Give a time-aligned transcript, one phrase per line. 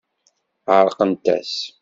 [0.77, 1.53] Ɛeṛqent-as.